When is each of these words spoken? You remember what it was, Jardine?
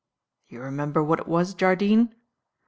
You 0.47 0.61
remember 0.63 1.03
what 1.03 1.19
it 1.19 1.27
was, 1.27 1.53
Jardine? 1.53 2.15